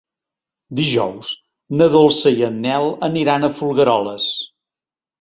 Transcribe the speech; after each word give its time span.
Dijous 0.79 1.33
na 1.81 1.91
Dolça 1.97 2.35
i 2.41 2.49
en 2.51 2.59
Nel 2.67 2.91
aniran 3.13 3.45
a 3.45 3.55
Folgueroles. 3.63 4.31